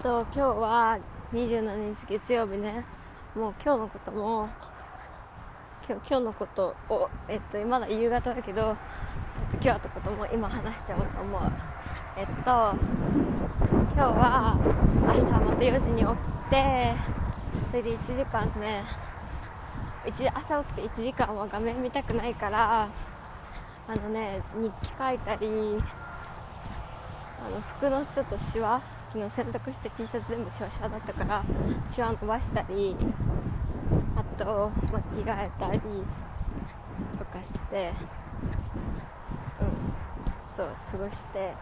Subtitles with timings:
[0.00, 1.00] と今日は
[1.32, 2.84] 27日月曜日ね。
[3.34, 4.46] もう今日のことも
[5.88, 8.76] 今日今日のことを、えっと、まだ夕方だけど、
[9.52, 11.40] えっと、今日のことも今話しちゃおうと思う。
[12.16, 12.76] えっと今
[13.92, 14.56] 日は
[15.08, 16.94] 朝また4時に起きて
[17.68, 18.84] それで1時間ね
[20.32, 22.88] 朝起きて1時間は画面見たくないから
[23.88, 25.76] あのね日記書いたり
[27.44, 28.80] あの服のちょっとシワ
[29.10, 31.44] 昨日洗濯して T シャツ全部シワシワだったから
[31.88, 32.94] シワ伸ばしたり
[34.14, 35.80] あと、まあ、着替えたり
[37.18, 37.92] とかして
[39.60, 41.54] うんそう過ごして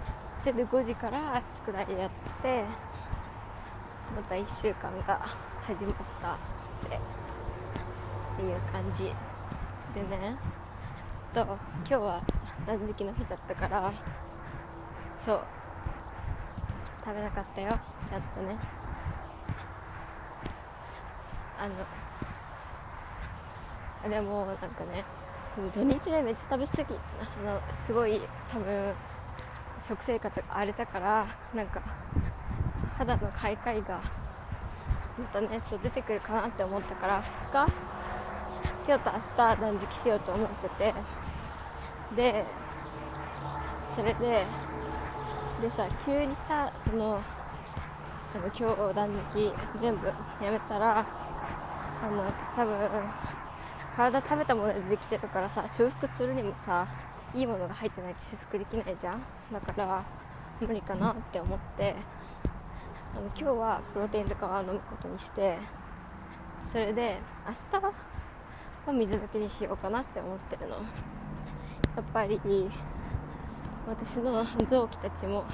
[0.44, 2.10] でで5時から宿題やっ
[2.42, 2.64] て
[4.14, 5.20] また1週間が
[5.64, 6.38] 始まったっ
[6.88, 7.00] てっ
[8.38, 9.14] ていう感じ。
[9.94, 10.36] でね
[11.32, 12.22] と今日は
[12.66, 13.92] 断食の日だったから
[15.16, 15.55] そう。
[17.06, 17.70] 食べなかったよ。
[17.70, 18.58] ちゃんとね。
[21.56, 21.76] あの
[24.10, 25.04] でもなんかね
[25.72, 26.98] 土日でめっちゃ食べ過ぎあ
[27.44, 28.92] のすごい多分
[29.88, 31.80] 食生活が荒れたからなんか
[32.98, 34.02] 肌の開会が
[35.16, 37.66] またねちょっと出てくるかなって思ったから2日
[38.84, 40.92] 今日と明日断食しようと思ってて。
[42.16, 42.44] で
[43.84, 44.44] それで
[45.60, 47.18] でさ急にさその
[48.34, 52.76] あの今日断食全部やめたらあの多分
[53.96, 56.86] 体食べたものでできてるからさ修復するにもさ
[57.34, 59.22] いいものが入ってないと修復できないじゃん。
[59.50, 60.04] だから
[60.60, 61.96] 無理かなって思って
[63.14, 65.58] あの今日はプロテインとかは飲むことにして
[66.70, 67.18] それで
[67.72, 70.76] 明日は水だけにしようかなって思ってるの。
[70.76, 70.82] や
[72.02, 72.38] っぱり
[73.88, 75.44] 私の臓器たちも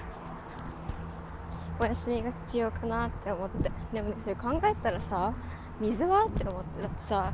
[1.81, 3.71] お休みが必要かなって思って。
[3.93, 5.35] でもねそれ考えたらさ
[5.81, 6.27] 水は？
[6.27, 6.83] って思って。
[6.83, 7.33] だってさ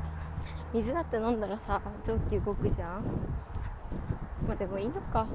[0.75, 3.05] 水だって飲んだらさ臓器動くじゃん。
[4.47, 5.27] まあでもいいのか。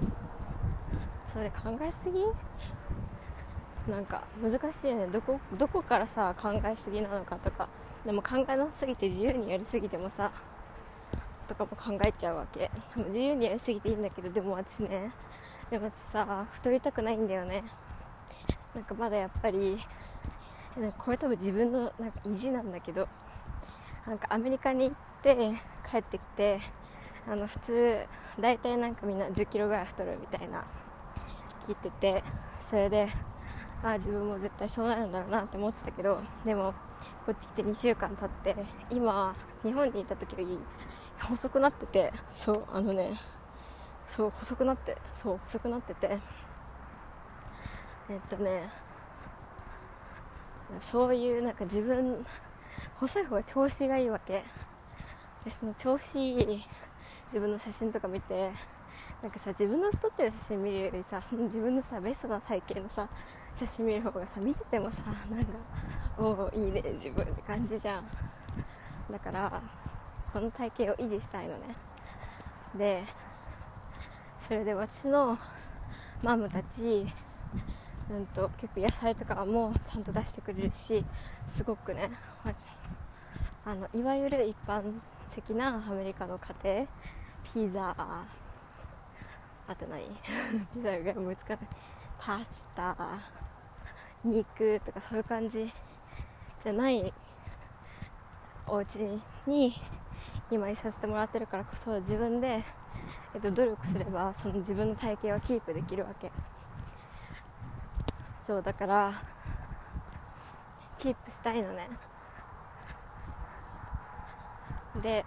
[1.25, 2.23] それ考えすぎ？
[3.91, 5.07] なんか難しいよね。
[5.07, 7.69] どこどこからさ考えすぎなのかとか。
[8.05, 10.31] でも考えなすぎて自由にやりすぎてもさ
[11.47, 12.69] とかも考えちゃうわけ。
[12.97, 15.11] 自由にやりすぎていいんだけどでも私ね
[15.73, 17.63] でもさ太りたくないんだよね。
[18.75, 19.79] なんかまだやっぱり
[20.99, 23.07] これ多分自分のなんか意地なんだけど
[24.05, 25.35] なんかアメリカに行って
[25.89, 26.59] 帰ってきて
[27.27, 27.97] あの普通
[28.39, 30.63] 大体なんかみんな1 0キロぐらい太るみたいな
[31.67, 32.23] 聞いてて
[32.61, 33.09] それで
[33.81, 36.75] あ自分も絶対そうなるんだろうなって思ってたけどでも
[37.25, 40.59] こっち来て2週間経って今日本にいた時より
[41.19, 43.32] 細くなっててそうあのね
[44.07, 46.19] そう細くなってそう細くなってて。
[48.09, 48.69] えっとね
[50.81, 52.21] そういうなんか自分
[52.99, 54.43] 細い方が調子がいいわけ。
[55.43, 56.63] でその調子いい
[57.27, 58.51] 自分の写真とか見て
[59.21, 63.07] なんかさ自分の撮ってる写真見るよりさ自分のさベストな体型のさ
[63.57, 64.95] 写真見る方がさ見ててもさ
[65.29, 65.47] なんか
[66.17, 68.05] おおいいね自分って感じじゃん。
[69.11, 69.61] だから
[70.31, 71.75] この体型を維持したいのね。
[72.75, 73.03] で
[74.47, 75.37] それで私の
[76.23, 77.07] マムたち、
[78.09, 81.03] うんと、結構野菜とかもちゃんと出してくれるし
[81.47, 82.09] すごくね
[83.65, 84.81] あのいわゆる一般
[85.33, 86.85] 的なアメリカの家
[87.53, 87.95] 庭ピザ
[89.65, 90.03] あと何？
[90.75, 91.93] ピザが難しい。
[92.19, 92.95] パスタ
[94.23, 95.71] 肉とかそういう感じ
[96.63, 97.13] じゃない
[98.67, 98.95] お家
[99.45, 99.73] に
[100.53, 102.63] 今いさせてもらってるからこそ自分で
[103.33, 106.31] えっと、努力すればその自分の体型はキープできるわけ。
[108.45, 109.13] そうだから
[110.97, 111.89] キープしたいのね。
[115.01, 115.25] で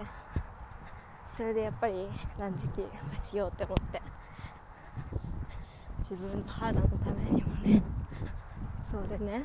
[1.37, 2.09] それでやっぱり
[2.39, 2.89] 断食
[3.21, 4.01] しようって思って。
[5.99, 7.83] 自分の肌のためにもね。
[8.85, 9.45] そうでね。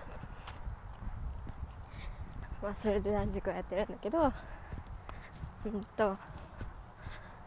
[2.62, 4.32] まあそれで断食をやってるんだけど
[5.66, 5.82] うん。
[5.96, 6.18] と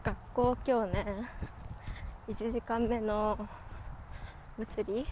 [0.03, 1.05] 学校今日ね
[2.27, 3.37] 1時間目の
[4.57, 5.05] 物理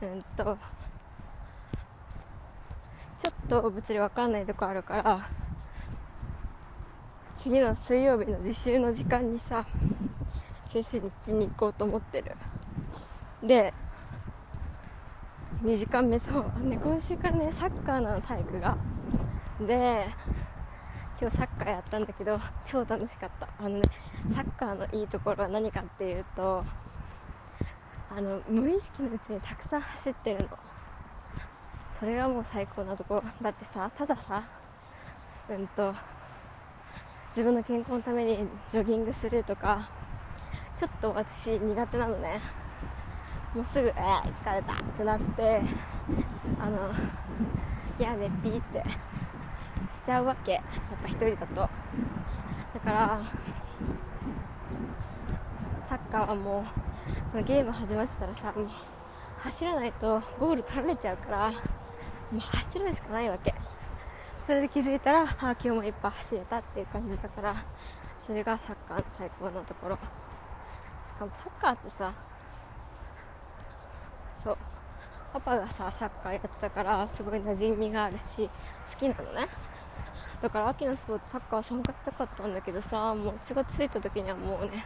[0.00, 0.58] うんと
[3.18, 5.28] ちょっと物理分かんないとこあるから
[7.34, 9.66] 次の水曜日の自習の時間にさ
[10.64, 12.36] 先生に聞きに行こうと思ってる。
[13.42, 13.74] で
[15.62, 18.76] 2時間目そうね今週からねサッカーの体育が。
[19.60, 20.08] で
[21.22, 22.34] 今日サッカーやったんだけど
[22.66, 23.48] 超楽しかった。
[23.60, 23.82] あのね
[24.34, 26.60] サッカーのいいところは何かっていうと
[28.10, 30.58] あの無意識のうちにたくさん走ってるの。
[31.92, 33.22] それがもう最高なところ。
[33.40, 34.42] だってさたださ
[35.48, 35.94] うんと
[37.28, 39.78] 自分の健康のためにジョギングするとか
[40.74, 42.40] ちょっと私苦手なのね。
[43.54, 45.62] もうすぐ「えー、疲れた」ってなって
[46.58, 46.90] あの
[47.96, 49.11] いやねピーって。
[49.92, 50.52] しちゃうわけ。
[50.52, 50.62] やっ
[51.02, 51.54] ぱ一人だと。
[51.54, 51.70] だ
[52.84, 53.20] から
[55.86, 56.64] サッカーはも
[57.34, 58.68] うゲーム始まってたらさもう
[59.38, 61.56] 走らないとゴール取られちゃうからも
[62.36, 63.54] う走るしかないわけ。
[64.46, 67.54] それで気づいたらあ今日もいっぱい走れたっていう感じだから
[68.20, 69.96] それがサッカーの最高なところ。
[69.96, 70.00] し
[71.18, 72.12] かもサッカーってさ
[74.34, 74.58] そう。
[75.32, 78.50] パパがさサッカーやってたからすごい馴染みがあるし
[78.92, 79.48] 好きなのね。
[80.42, 84.84] だから秋のスポーツサッカー参加したかったんだけどさもう血がついた時にはもうね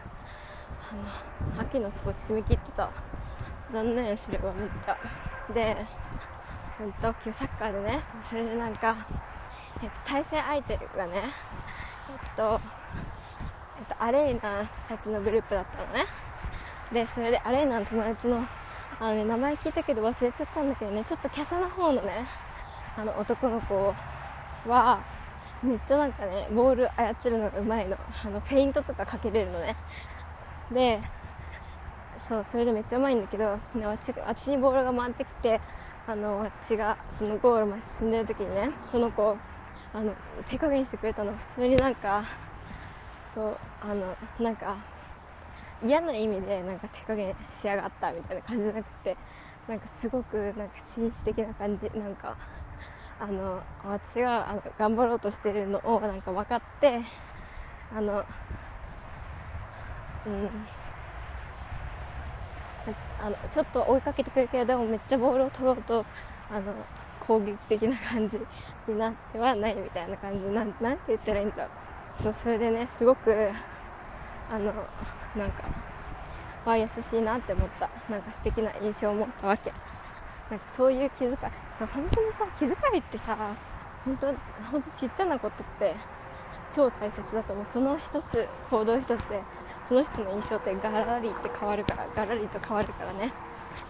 [0.92, 2.90] あの秋のスポーツ締め切ってた。
[3.70, 4.96] 残念それはめっちゃ。
[5.52, 5.76] で、
[6.80, 8.96] うんと、今日サッカーでねそれでなんか、
[9.82, 11.22] えっと、対戦相手がね
[12.08, 12.60] えっと、
[13.78, 16.06] えっと、アレイナたちのグループだったのね。
[16.92, 18.46] でそれでアレイナの友達の
[19.00, 22.24] あの、ね、名前聞いたけど忘れちゃったんだけどねちょっと華奢な方のね
[22.96, 23.92] あの男の子
[24.68, 25.02] は
[25.66, 27.96] めっちゃなんかねボール操るのがうまいの。
[28.24, 29.76] あのフェイントとかかけれるのね。
[30.72, 31.00] で
[32.18, 35.60] そうそれでめっちゃうまいんだけど私私にボールが回ってきて
[36.06, 39.36] あの私がそのゴールまで進んでる時にねその子
[39.92, 40.12] あの
[40.46, 41.32] 手加減してくれたの。
[41.36, 42.24] 普通になんか
[43.28, 44.76] そうあのなんか
[45.82, 49.16] 嫌な意味でなんか手加減しやがったみたいな感じじゃなくて
[49.68, 51.90] なんかすごくなんか紳士的な感じ。
[51.94, 52.36] なんか
[53.18, 57.00] あの私があの頑張ろうとしてるのをなんか分かって
[57.94, 58.24] あの
[60.26, 60.50] うん。
[63.20, 66.04] あのちょっと追いかけてくるけどでもめっちゃボールを取ろうと
[66.48, 66.72] あの
[67.26, 68.38] 攻撃的な感じ
[68.86, 71.70] になってはないみたいな感じなんなんて言ったらいいんだろ
[72.20, 72.22] う。
[72.22, 73.50] そうそれでねすごく
[74.48, 74.72] あの
[75.34, 75.64] なんか
[76.64, 77.90] わ優しいなって思った。
[78.08, 79.72] なんか素敵な印象を持ったわけ。
[80.50, 81.36] なんかそういう気遣い
[81.72, 83.36] そう本当にさ気遣いってさ
[84.04, 84.26] 本当
[84.70, 85.94] 本当ちっちゃなことって
[86.70, 87.66] 超大切だと思う。
[87.66, 89.42] その一つ行動一つで
[89.84, 93.32] その人の印象ってガラリって変わるからガラリと変わるからね。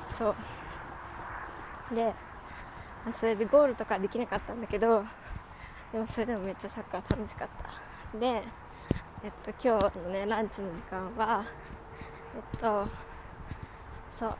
[0.09, 1.95] そう。
[1.95, 2.15] で
[3.11, 5.05] それでゴールとかできなかったんだけど
[5.93, 7.49] でもそれでもめっちゃサッカー楽しかっ
[8.13, 8.19] た。
[8.19, 8.43] で
[9.25, 11.45] えっと今日のねランチの時間は
[12.35, 12.89] えっと
[14.11, 14.37] そう。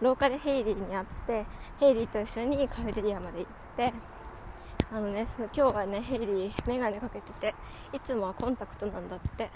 [0.00, 1.46] 廊下でヘイリーに会って
[1.78, 3.46] ヘイリーと一緒にカフェテリアまで行っ
[3.76, 3.92] て
[4.92, 7.54] あのねそ今日はねヘイリー眼鏡かけてて
[7.92, 9.50] いつもはコンタクトなんだって。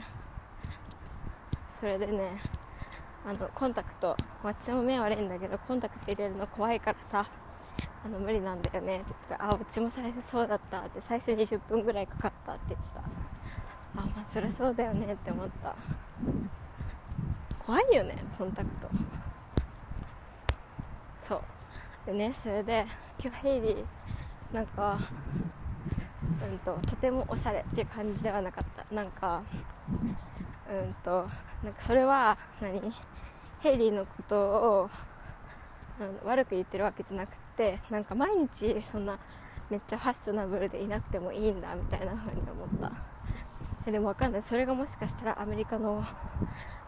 [1.81, 2.43] それでね
[3.25, 7.27] あのコンタクト私も目悪いんだけどコンタクト入れるの怖いからさ
[8.05, 13.01] あの無理なんだよねって言ってあうちも最初そうだったって最初20分ぐらいかかったって言ってた。
[13.01, 13.05] あ
[13.95, 15.75] まあそりゃそうだよねって思った。
[17.65, 18.89] 怖いよねコンタクト。
[21.31, 21.43] そう。
[22.07, 22.85] でねそれで
[23.23, 23.85] 今日ヘイリー
[24.53, 24.99] なんか
[26.43, 28.95] うんととてもおしゃれっていう感じではなかった。
[28.95, 29.43] なんか
[30.69, 31.25] うんと
[31.63, 32.81] なんかそれは何？
[33.61, 34.91] ヘイリーのことを
[36.25, 39.19] 悪く言ってるわけじゃなくてなんか毎日そんな
[39.69, 42.69] めっちゃファッショナブルでいなくてもいいんだみたいな風に思っ
[43.85, 43.91] た。
[43.91, 44.43] でも分かんない。
[44.43, 46.05] それがもしかしたらアメリカの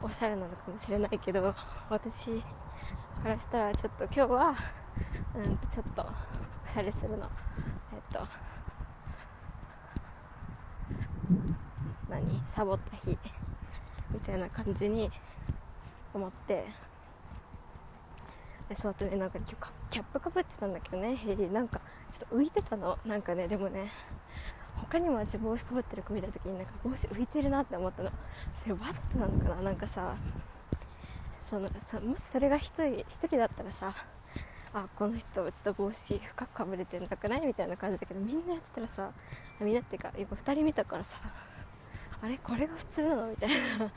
[0.02, 1.54] おしゃれなのかもしれないけど
[1.88, 2.42] 私
[3.22, 4.56] からしたらちょっと今日は、
[5.36, 7.18] うん、ちょっとおしゃれするの。
[7.18, 8.26] えっと
[12.10, 12.42] 何？
[12.48, 13.16] サボった日。
[14.12, 15.08] みたいな感じに
[16.12, 16.66] 思って。
[18.68, 19.54] でそうあとねなんか今日
[19.90, 21.14] キャップかぶってたんだけどね。
[21.14, 22.98] ヘリなんかちょっと浮いてたの。
[23.06, 23.92] なんかねでもね
[24.74, 28.10] 他にも私帽子かぶってる子見た時になんか帽子浮いてるなって思ったの。
[28.56, 29.62] それわざとなのかな？
[29.62, 30.16] なんかさ
[31.52, 33.94] そのそもしそれが1人1人だったらさ
[34.72, 39.10] あこの人ちょっと帽子深くかぶれてなくないみたいな感じだけどみんなやってたらさ
[39.60, 41.18] みんなっていうか今2人見たからさ
[42.22, 43.26] あれこれが普通なの？
[43.28, 43.92] みたいな。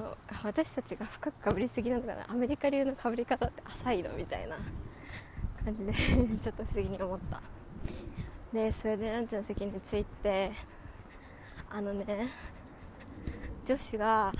[0.44, 2.24] 私たちが深くかぶりすぎなのかな？
[2.30, 4.10] アメリカ流のかぶり方って浅いの？
[4.14, 4.56] みたいな。
[5.62, 5.92] 感じで
[6.40, 7.42] ちょっと不思議に思った。
[8.50, 10.52] でそれでランチの席に着いて
[11.68, 12.30] あのね
[13.66, 14.32] 女子が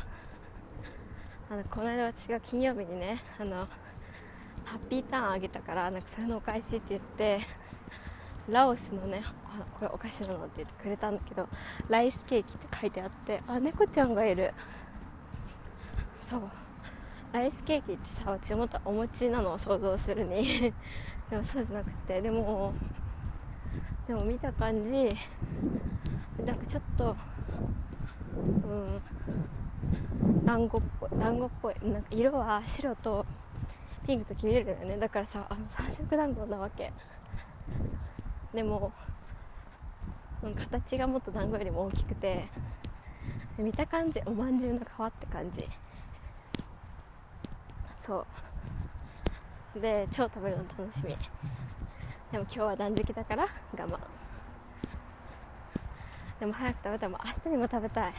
[1.51, 3.57] あのこの間私が金曜日にねあの
[4.65, 7.41] ハッピーターンあげたからなんかそれのお返しって言って
[8.49, 11.49] ラオスのねあこれお菓子なのって言ってくれたんだけど
[11.89, 14.53] ライスケーキって書いてあってあ猫ちゃんがいる。
[16.23, 16.43] そう。
[17.33, 20.73] ライスケーキってさうちもっとお餅なのを想像するに。
[21.31, 22.73] でもそうじゃなくてでも
[24.07, 25.09] でも見た感じ
[26.45, 27.17] なんかちょっと
[28.37, 28.87] うん。
[30.45, 33.25] 団子っぽい団子っぽいなんか色は白と
[34.07, 34.97] ピンクと黄緑だよね。
[34.97, 36.93] だからさあの三色団子なわけ。
[38.55, 38.93] でも、
[40.57, 42.49] 形がもっと団子よりも大きくて
[43.59, 45.69] 見た感じおまんじゅうの皮って感じ。
[47.99, 48.25] そ
[49.77, 49.81] う。
[49.81, 51.15] で超食べるの楽しみ。
[52.33, 53.99] でも今日は断食だから我慢。
[56.41, 58.15] でも早く食べたらも明日にも食べたい。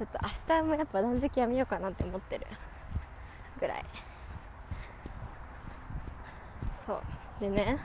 [0.00, 2.46] ちょっと明日もやっぱ断食やめようかなって思ってる。
[3.60, 3.84] ぐらい。
[6.78, 7.00] そう。
[7.38, 7.76] でね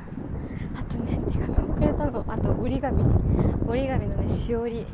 [0.77, 3.03] あとね手紙をくれたのあと折り紙。
[3.67, 4.85] 折り紙のねしおり。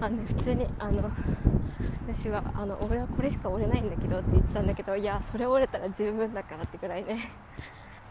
[0.00, 1.10] あのね普通にあの
[2.08, 7.28] 私はあの俺はこれしか折れないんだけどって言ってたんだけどいやそれ折れたら十分だからってぐらいね。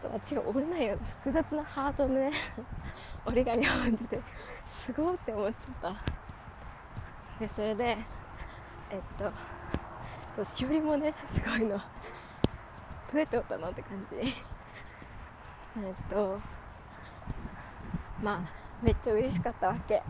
[0.03, 2.31] あっちが折れないような複雑なハートのね
[3.25, 4.21] 折り紙を持ってて
[4.85, 6.20] すごいって思っちゃった。
[7.41, 7.97] でそれで
[8.91, 9.31] えっと
[10.35, 11.69] そうしおりもねすごいの。
[11.69, 11.75] ど
[13.15, 14.15] うやって折ったのって感じ。
[14.17, 14.33] えっ
[16.07, 16.37] と
[18.23, 18.41] まあ
[18.83, 20.03] めっちゃ嬉しかったわけ。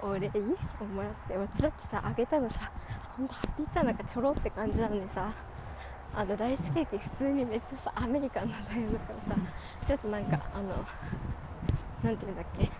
[0.00, 2.70] お礼をもらってうちだってさあげたのさ。
[3.16, 5.34] ほんとハッピーターなんかちょろって感じなのにさ。
[6.14, 9.40] あのライスケーキ普通にめっちゃさアメリカンな大変だからさ。
[9.88, 10.68] ちょっとなんかあの
[12.02, 12.70] 何て言うんだっけ。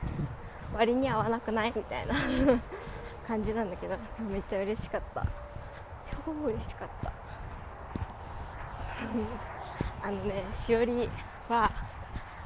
[0.75, 1.73] 割に合わなくない？
[1.75, 2.15] みたいな。
[3.27, 3.97] 感じなんだけど。
[4.21, 5.23] めっちゃ嬉しかった。
[6.05, 7.13] 超嬉しかった。
[10.07, 11.09] あのねしおり
[11.49, 11.71] は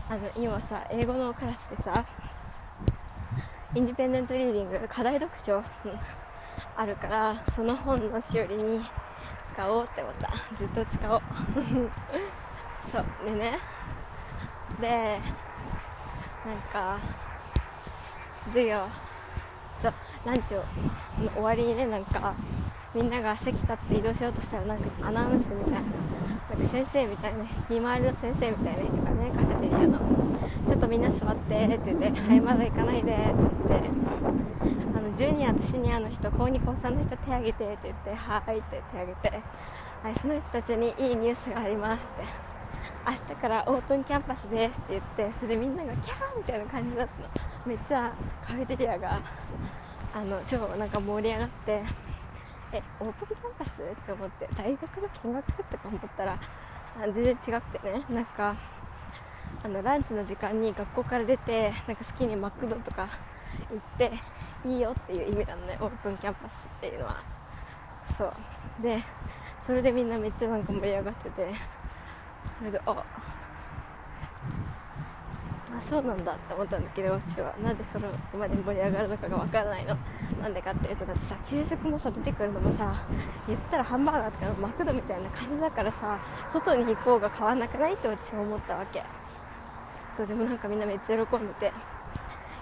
[0.08, 1.92] あの今さ英語のクラスでさ
[3.74, 5.62] インディペンデントリーディング課題読書、
[6.76, 8.82] あるからその本のしおりに
[9.52, 10.32] 使おうって思った。
[10.58, 11.20] ずっと使おう。
[12.92, 13.28] そう。
[13.28, 13.58] でね。
[14.80, 15.20] で
[16.44, 16.98] なんか
[18.46, 19.06] 授業。
[19.82, 20.58] そうランチを
[21.22, 22.34] の終わりにねなんか
[22.94, 29.98] みんなが席立って移動しようとしたらなんかアナウンスみたいななんか先生みたいな見回りの先生みたいな人がねカフェテリアの
[30.66, 33.34] ちょっとみんな座ってって言ってはいまだ行かないでって
[33.68, 33.90] 言って
[34.96, 39.42] あのジュニアとシニアの人高2高3の人手挙げてって言ってはいって手挙げて
[40.02, 42.56] はいその人たちにいいニュースがありますって。
[43.06, 47.45] 明日からオープンキャンパスですって言ってそれでみんながキャーみたいな感じだったの。
[47.66, 49.20] めっちゃカフェテリアが
[50.14, 51.82] あの超なんか盛り上がって
[52.72, 56.38] えオープンキャンパスって思って大学の見学とか思ったら
[57.12, 58.04] 全然違くてね。
[58.10, 58.56] なんか
[59.62, 63.08] あのランチの時間に学校から出てなんか好きにマクドとか
[63.70, 64.12] 行って
[64.64, 67.16] いいよっていう意味なのねオープンキャンパスっていうのは。
[68.16, 68.32] そう。
[68.82, 69.02] で
[69.60, 71.52] それでみんなめっちゃなんか盛り上がってて
[72.58, 73.04] それであ
[75.76, 78.06] あそうなんだって思ったんだけど私はなんでそこ
[78.38, 79.96] まで盛り上がるのかがわからないの。
[80.40, 82.94] なんでかっていうとだってさ給食もさ出てくるのもさ
[83.46, 86.18] 言ったらハンバーガーとかのマクドみたいな感じだからさ
[86.50, 89.02] 外に行こうが変わんなくないって私は思ったわけ。
[90.12, 91.72] そうでもなんかみんなめっちゃ喜んでて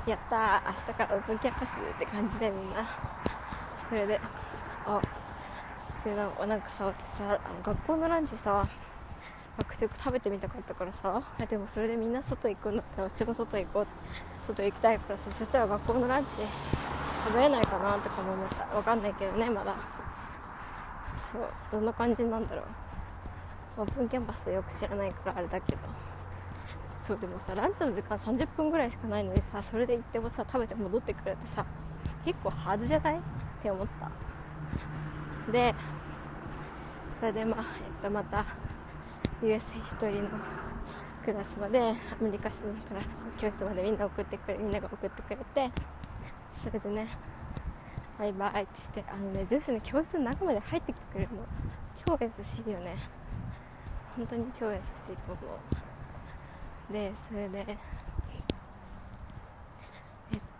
[0.06, 2.84] やったー明日からオープンキャンパスって感じでみんな。
[3.88, 4.20] それで
[4.86, 5.00] あ
[6.04, 8.60] でなんかさ私さ学校のランチさ
[9.58, 11.22] 学食食べてみたかったからさ。
[11.48, 13.86] でもそれでみんな外行くんだったらうちも外行こう。
[14.46, 16.32] 外行きたいからさそしたら学校のランチ
[17.24, 18.66] 食べれないかなとかも思った。
[18.66, 19.74] わかんないけどねまだ。
[21.32, 22.62] そうどんな感じなんだろ
[23.78, 23.82] う。
[23.82, 25.82] オープンキャンパスよく知らないからあれだけど。
[27.06, 31.66] そうでもさランチの時間30分ぐらいしかないのにさそれで行ってもさ食べて戻ってくるってさ
[32.24, 33.18] 結構ハードじゃない？
[33.18, 33.20] っ
[33.62, 33.86] て思っ
[35.44, 35.52] た。
[35.52, 35.74] で
[37.18, 38.44] それでまあ、えっと、また
[39.44, 40.30] US 一人の
[41.22, 43.06] クラスまでアメリカ人のクラス
[43.38, 45.70] 教室までみんな送ってくれみんなが送ってくれて
[46.54, 47.08] それでね
[48.18, 51.42] バイバイってしてあのねジュースね教室の中まで入ってきてくれるの
[52.06, 52.96] 超優しいよね。
[54.16, 55.40] 本当に超優しいと思
[56.90, 56.92] う。
[56.92, 57.76] でそれでえっ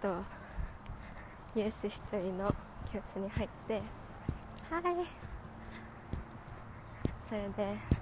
[0.01, 0.23] と
[1.55, 2.49] US 一人の
[2.93, 3.75] 教室に入って
[4.71, 5.07] はい。
[7.27, 7.94] それで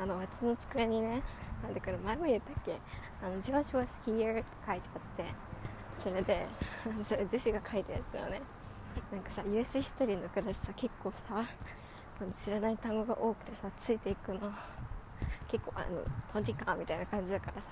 [0.00, 1.22] あの私の机にね
[1.62, 2.80] なんでこれ前も言ったっけ？
[3.22, 5.24] あの Josh was here って書いてあって
[5.98, 6.46] それで
[7.06, 8.40] それ 女子が書いたやつだよね。
[9.12, 11.44] なんかさ US 一人のクラスさ結構さ
[12.34, 14.52] 知らない単語が多くてさついていくの。
[15.48, 16.02] 結構あの
[16.32, 17.70] トジかみたいな感じだからさ。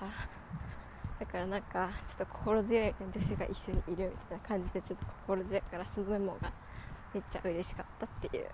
[1.19, 6.51] だからなんかちょっと心強い女子が一緒にいるみたいな感じでちょっと心強いからそのメモが
[7.13, 8.47] めっちゃ嬉しかったっていう。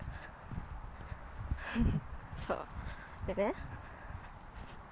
[2.47, 2.65] そう。
[3.25, 3.53] でね。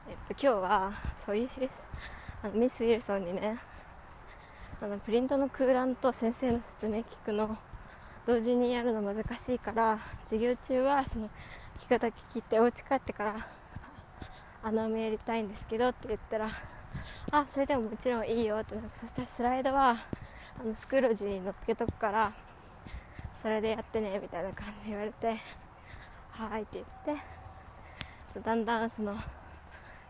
[0.10, 0.94] えっと今日は
[1.26, 1.50] そういう
[2.44, 3.58] あのミス・ウィルソンにね
[4.82, 7.58] あのプリントの空欄と先生の説明聞くの
[8.26, 11.30] 同時にやるの難しいから授業中はその
[11.80, 13.36] 聞くだけ聞いてお家帰ってから
[14.62, 16.50] 穴埋めやりたいんですけどって言ったら
[17.32, 19.96] あそれでももちろんいいよってなってそしたらスライドは
[20.60, 22.34] あのスクロージに乗っけとくから
[23.36, 25.42] それでやってねみたいな感じで言われて
[26.32, 27.33] はいって言って
[28.42, 29.16] だんだんその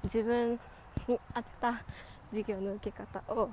[0.04, 0.60] 自分
[1.08, 1.84] に合った
[2.32, 3.50] 授業の受け方を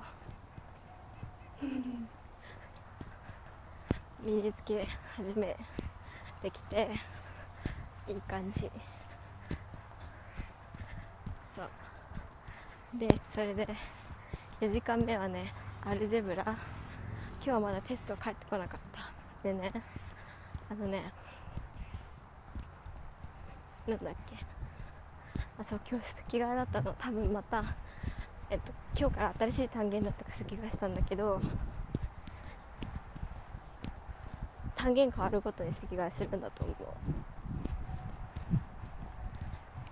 [4.23, 4.85] 身につけ
[5.15, 5.55] 始め
[6.41, 6.89] てきて
[8.07, 8.71] いい感じ。
[11.55, 11.69] そう。
[12.97, 13.67] でそれで
[14.59, 15.53] 4時間目はね
[15.85, 16.43] アルジェブラ。
[16.43, 16.55] 今
[17.43, 19.09] 日はまだテスト返ってこなかった。
[19.43, 19.71] でね
[20.69, 21.11] あのね
[23.87, 24.50] なんだっけ
[25.61, 26.95] あそう今日席替えだったの。
[26.97, 27.63] 多分また
[28.49, 31.39] えっと今日から新しい単元だったか席替えしたんだけど
[34.75, 36.77] 単元変わるごとに席替えするんだと思う。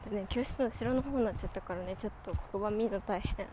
[0.10, 3.46] でね教室の後ろの方になっちゃったからねちょっと黒板見るの大変。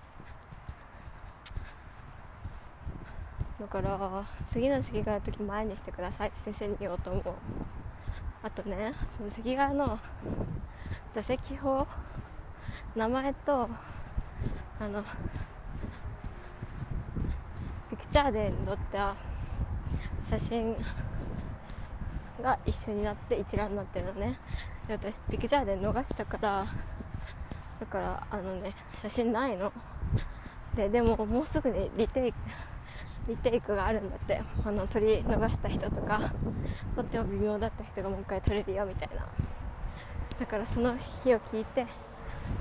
[3.60, 6.32] だから次の席替えの時前にしてください。
[6.34, 7.24] 先生に言おうと思う。
[8.42, 9.98] あとねその席替えの
[11.12, 11.86] 座席表
[12.96, 13.68] 名前と
[14.80, 15.02] あの
[17.90, 19.14] ピクチャーで撮った
[20.24, 20.74] 写真
[22.42, 24.38] が一緒になって一覧になってるのね。
[24.88, 26.64] で私ピクチャーで逃したから
[27.78, 29.70] だからあのね写真ないの。
[30.74, 32.38] ででももうすぐねリテイク
[33.28, 34.42] リテイクがあるんだって。
[34.64, 36.32] あの撮り逃した人とか
[36.94, 39.26] とっても微妙だった人がもう一回撮れるよみたいな。
[40.40, 41.86] だからその日を聞いて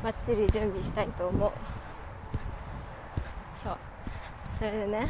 [0.03, 1.51] ばっちり準備したいと思う。
[3.63, 3.77] そう。
[4.57, 5.07] それでね。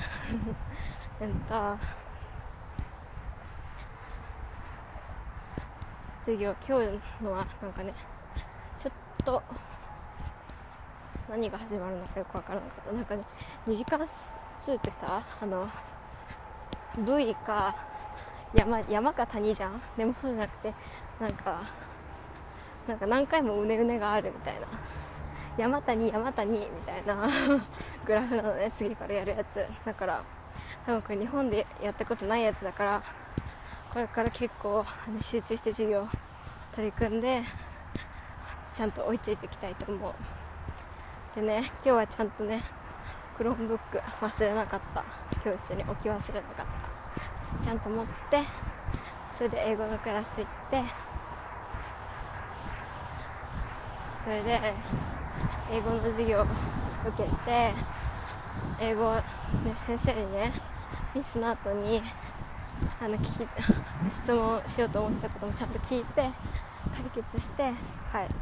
[1.19, 1.77] え っと。
[6.21, 7.93] 授業今日のはなんかね
[8.79, 9.43] ちょっと
[11.29, 13.21] 何が始まるのかよくわからなかったなんかね
[13.67, 13.99] 2時間
[14.57, 15.63] 数ってさあの
[16.97, 17.75] V か
[18.55, 19.79] 山山か谷じゃん？
[19.95, 20.73] でもそうじゃなくて
[21.19, 21.61] なんか
[22.87, 24.67] なんか何回もうねうねがあるみたいな。
[25.57, 27.27] 山谷山谷みたいな。
[28.05, 28.71] グラフなのね。
[28.77, 29.65] 次からやるやつ。
[29.85, 30.23] だから
[30.85, 33.03] 多分これ日本でやったことないやつだから
[33.91, 34.85] これから結構
[35.19, 36.07] 集中して授業
[36.75, 37.43] 取り組んで
[38.73, 40.13] ちゃんと追いついていきたいと思う。
[41.35, 42.61] でね今日はちゃんとね
[43.37, 45.03] Chromebook 忘れなかった。
[45.43, 46.65] 教室に置き忘れなかっ
[47.59, 47.65] た。
[47.65, 48.43] ちゃんと持って
[49.31, 50.83] それで英語のクラス行って
[54.25, 54.73] それで
[55.71, 56.41] 英語の授業を
[57.07, 57.73] 受けて
[58.79, 59.21] 英語、ね、
[59.85, 60.51] 先生にね
[61.13, 62.01] ミスの後に
[62.99, 63.47] あの聞き
[64.11, 66.31] 質問しようと思ってたこともちゃんと聞いて解
[67.13, 67.71] 決して
[68.11, 68.39] 帰る。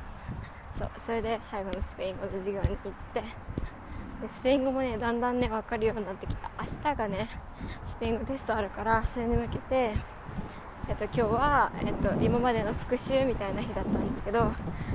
[0.78, 2.78] そうそれで最後のスペイン語の授業に行っ
[3.14, 3.24] て
[4.22, 6.50] でスペイン語もねだんだんね分かるようになってきた。
[6.60, 7.30] 明日がね
[7.86, 9.94] スペイン語テストあるからそれに向けて
[10.90, 14.52] えっと、今日は、えっと、今までの復習みたいな日だったんだけど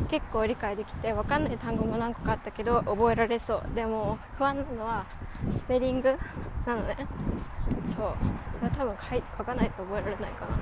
[0.08, 3.74] 結構理解できて分かんない単語も何個かあったけど覚えられそう。
[3.74, 5.06] でも不安なのは
[5.50, 6.14] スペリング
[6.66, 6.96] なのね。
[7.96, 8.14] そう。
[8.52, 8.96] それは多分
[9.38, 10.60] 書かないと覚えられないかな。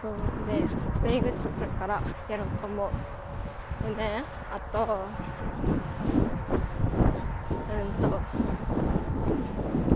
[0.00, 0.12] そう。
[0.46, 2.90] でスペリングスこれからやろうと思う。
[3.88, 4.98] でねあと
[8.02, 8.20] うんと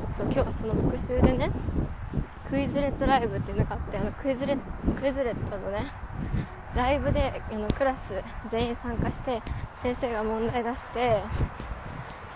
[0.09, 1.51] そう今日はその復習でね
[2.53, 4.59] クイズレットライブっていうのがあってあのクイズレ
[5.01, 5.91] クイズレットのね
[6.75, 8.12] ライブであのクラス
[8.51, 9.41] 全員参加して
[9.83, 11.23] 先生が問題出して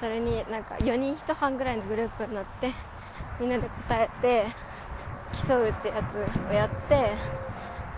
[0.01, 2.73] それになんか4人1班ぐらいのグループになって
[3.39, 4.47] みんなで答えて
[5.47, 6.17] 競うってやつ
[6.49, 7.11] をやって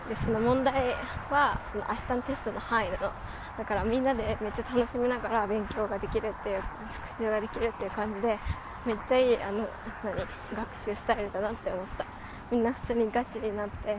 [0.09, 0.97] でその問題
[1.31, 3.13] はその明日のテストの範囲なの
[3.59, 8.41] だからみんなでめっちゃ楽しみながら勉強ができるっていう復習ができるっていう感じで
[8.89, 9.69] めっちゃいいあの
[10.03, 10.17] 何
[10.57, 12.07] 学習スタイルだなって思った。
[12.51, 13.99] みんな普通にガチになって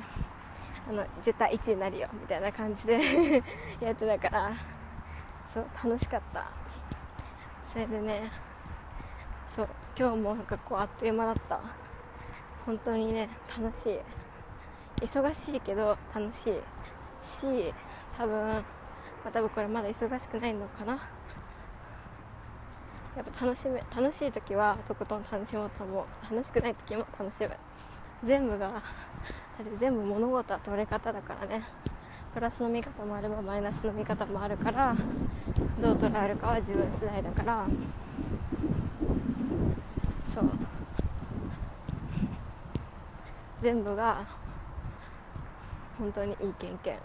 [0.90, 2.98] あの絶対1位になるよみたいな感じで
[3.80, 4.52] やってたから
[5.54, 6.48] そう楽しかった。
[7.72, 8.32] それでね
[9.48, 11.62] そう今日も学校あっという間だった。
[12.66, 14.00] 本当にね楽しい。
[15.06, 16.64] 忙しいけど楽しい。
[17.24, 17.74] し
[18.18, 18.58] 多分、ま
[19.26, 20.98] あ、多分これまだ忙しくないのかな。
[23.16, 27.52] やっぱ楽しめ楽しい時はとことん楽しもうと思う楽しくない時も楽しむ。
[28.24, 28.82] 全部が
[29.80, 31.64] 全部物事は捉え方だからね。
[32.34, 34.96] プラスの見方もあればマイナスの見方もあるから
[35.82, 37.66] どう捉えるかは自分次第だから。
[40.34, 40.50] そう。
[43.62, 44.26] 全部が
[45.98, 47.00] 本当にいい経験。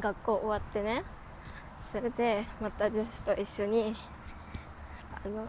[0.00, 1.04] 学校終わってね。
[1.92, 3.94] それでまた女子と一緒に
[5.24, 5.44] あの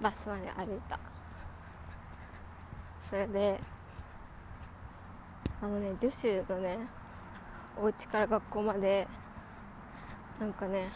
[0.00, 0.98] バスまで歩いた。
[3.08, 3.58] それで
[5.60, 6.78] あのね女子のね
[7.76, 9.08] お家から学校まで
[10.38, 10.88] なんかね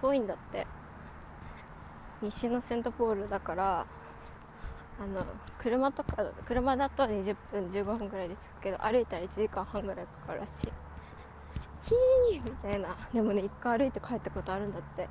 [0.00, 0.66] 遠いんだって。
[2.22, 3.86] 西のセントポールだから
[5.00, 5.24] あの
[5.58, 10.72] 車とか車だと20分15分ぐらいで着くけど歩いたら1時間半ぐらいかかるらしい。
[11.82, 12.94] ヒーみたいな。
[13.10, 15.08] でもね1回歩いて帰ったことあるんだって。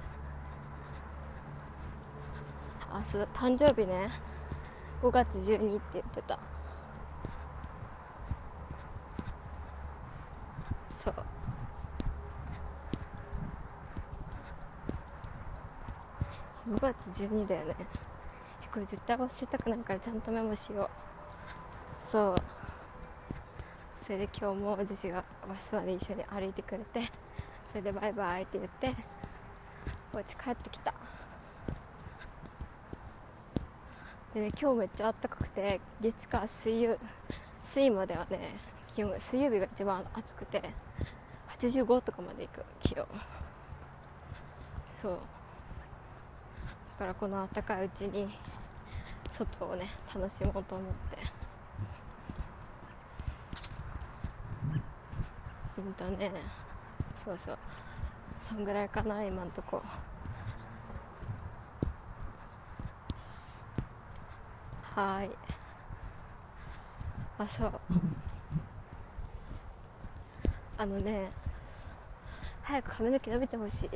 [2.91, 4.08] あそう誕生日ね。
[5.02, 6.39] 5月12って言ってた。
[11.04, 11.15] そう。
[16.73, 17.75] 5月12だよね。
[18.71, 20.89] これ絶対忘れたくないからちゃんとメモしよう。
[22.06, 22.36] そう。
[24.02, 27.04] それで今日も女子がバスまで一緒に歩いてくれて
[27.69, 28.95] それでバイバイって言ってこ
[30.15, 30.91] うやって帰ってきた。
[34.33, 36.97] でね今日めっちゃ暖かくて月火水曜
[37.73, 38.53] 水まではね
[38.95, 40.61] 気温水曜日が一番暑くて
[41.59, 43.05] 85とかまで行く気温。
[45.01, 45.19] そう。
[46.99, 48.29] だからこの暖かいうちに
[49.31, 51.17] 外をね楽しもうと思って。
[55.77, 56.31] うんとね。
[57.25, 57.57] そうそう。
[58.47, 59.81] そんぐらいかな今んとこ。
[64.99, 65.29] はい。
[67.38, 67.71] あそう。
[70.77, 71.29] あのね
[72.62, 73.89] 早く髪の毛伸びてほしい。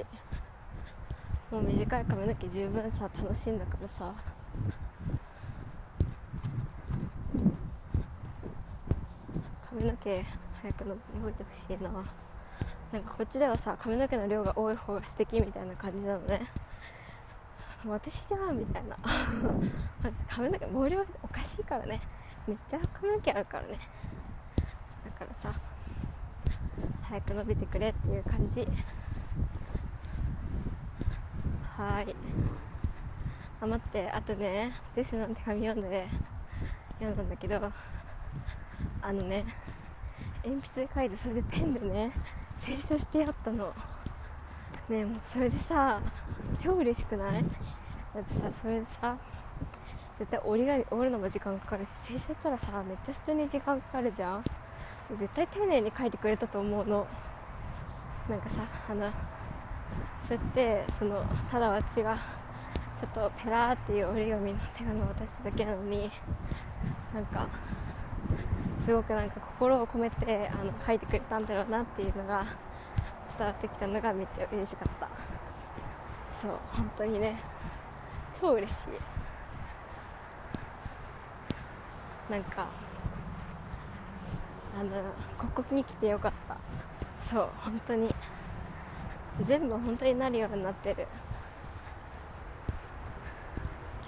[1.54, 4.16] もう短い髪の毛十分さ楽しいんだからさ。
[9.70, 10.26] 髪の毛
[10.62, 10.96] 早く伸
[11.28, 11.92] びてほしいな。
[12.94, 16.48] なんかこっちではさ髪の毛の量が多い方が素敵みたいな感じなのね。
[17.86, 18.96] 私じゃんみたいな。
[20.02, 22.02] 私髪の毛毛量おかしいからね。
[22.48, 23.80] めっちゃ髪の毛あるからね。
[25.06, 25.54] だからさ
[27.02, 28.67] 早く伸びてくれっていう感じ。
[31.69, 32.15] はい。
[33.62, 34.10] あ待って。
[34.12, 36.08] あとねジェスの手紙読んで
[36.93, 37.72] 読んだんだけど
[39.02, 39.46] あのね
[40.46, 42.13] 鉛筆で書いてそれでペンでね
[42.65, 43.74] 清書してやったの。
[44.89, 46.02] ねもうそれでさ
[46.63, 47.43] 超嬉しくない？
[48.13, 49.17] だってさそれでさ
[50.19, 54.43] 絶対折り紙折るのも時間かかるし清書したらさめっちゃ普通に時間かかるじゃん。
[55.13, 57.06] 絶対丁寧に書いてくれたと思うの。
[58.30, 58.58] なんかさ
[58.89, 59.08] あの
[60.28, 61.21] そうやってその
[61.52, 66.10] ただ私がちょっとペラーっていう折り紙の手紙を渡しただけなのに
[67.13, 67.47] なんか
[68.86, 72.45] すごくなんか心を込めてあの書いてくれたんだろうなっていうのが
[73.38, 75.10] 伝わってきたのがめっちゃ嬉しかった。
[76.41, 77.53] そう本当にね。
[78.44, 78.90] 超嬉しい。
[82.30, 82.68] なんか
[84.78, 84.90] あの
[85.38, 86.58] ここに来てよかった。
[87.34, 88.10] そう本当に。
[89.48, 91.08] 全部本当になるようになってる。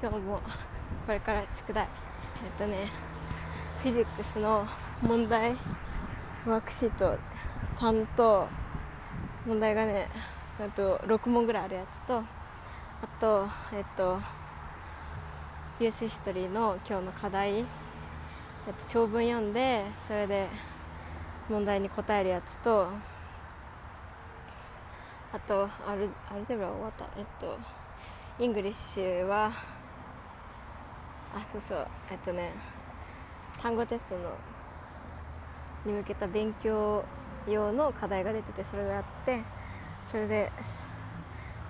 [0.01, 0.35] 今日も
[1.05, 1.87] これから宿題。
[2.43, 2.91] えっとね
[3.83, 4.67] フィジックスの
[5.01, 5.55] 問題
[6.45, 7.17] ワークシート
[7.71, 8.49] 3と
[9.47, 10.09] 問題がね
[10.59, 12.34] あと6問ぐらいあるやつと
[13.05, 14.19] あとえっと
[15.79, 20.47] US ヒストリーの今日の課題、えっと、長文読んでそれで
[21.47, 22.87] 問題に答えるやつと
[25.31, 27.05] あとアル algebra 終わった？
[27.15, 27.59] えっと
[28.39, 29.51] English は
[31.35, 32.53] あそうそうえっとね
[33.61, 34.31] 単語テストの
[35.85, 37.05] に向けた勉強
[37.47, 39.43] 用の課題が出ててそれをやって
[40.07, 40.51] それで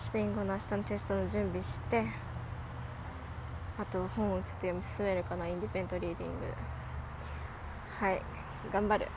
[0.06, 2.06] スペイン語の明日のテストの準備して
[3.76, 6.34] あと本をちょっと読み進めるかなインディペントリーディング。
[8.00, 8.22] はい
[8.72, 9.08] 頑張る。